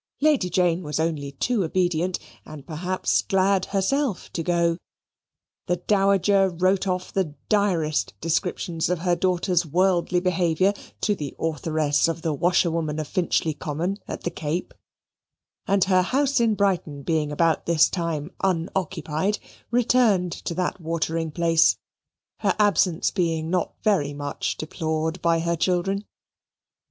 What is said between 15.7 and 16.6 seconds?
her house in